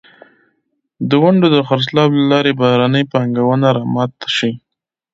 د 1.09 1.11
ونډو 1.23 1.47
د 1.55 1.57
خرڅلاو 1.67 2.15
له 2.17 2.23
لارې 2.31 2.51
بهرنۍ 2.61 3.03
پانګونه 3.13 3.67
را 3.75 3.83
مات 3.93 4.15
شي. 4.37 4.51